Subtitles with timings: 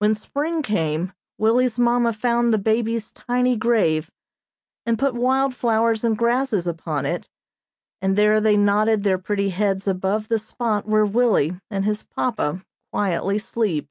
[0.00, 4.10] When spring came Willie's mamma found the baby's tiny grave,
[4.84, 7.28] and put wild flowers and grasses upon it,
[8.02, 12.64] and there they nodded their pretty heads above the spot where Willie and his papa
[12.90, 13.88] quietly sleep.